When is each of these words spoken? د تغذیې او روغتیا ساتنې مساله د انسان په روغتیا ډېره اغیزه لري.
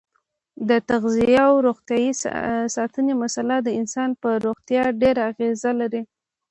د 0.69 0.71
تغذیې 0.89 1.39
او 1.47 1.53
روغتیا 1.67 2.11
ساتنې 2.75 3.13
مساله 3.23 3.57
د 3.61 3.69
انسان 3.79 4.09
په 4.21 4.29
روغتیا 4.45 4.83
ډېره 5.01 5.21
اغیزه 5.31 5.71
لري. 5.81 6.01